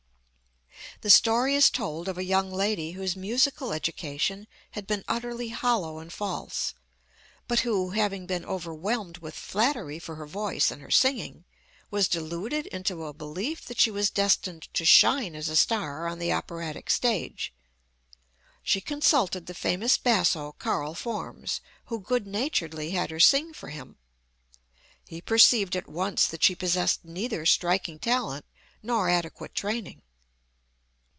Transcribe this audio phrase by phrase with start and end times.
[1.01, 5.97] The story is told of a young lady whose musical education had been utterly hollow
[5.97, 6.75] and false,
[7.47, 11.43] but who, having been overwhelmed with flattery for her voice and her singing,
[11.89, 16.19] was deluded into a belief that she was destined to shine as a star on
[16.19, 17.51] the operatic stage.
[18.61, 23.97] She consulted the famous basso, Karl Formes, who good naturedly had her sing for him.
[25.07, 28.45] He perceived at once that she possessed neither striking talent
[28.83, 30.03] nor adequate training.